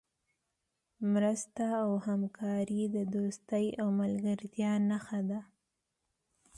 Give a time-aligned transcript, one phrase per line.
[1.13, 5.39] مرسته او همکاري د دوستۍ او ملګرتیا نښه ده.